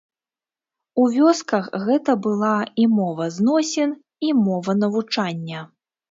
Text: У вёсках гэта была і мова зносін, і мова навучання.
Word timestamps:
У 1.01 1.03
вёсках 1.17 1.67
гэта 1.87 2.15
была 2.25 2.53
і 2.83 2.85
мова 2.99 3.27
зносін, 3.35 3.93
і 4.29 4.33
мова 4.47 4.75
навучання. 4.79 5.59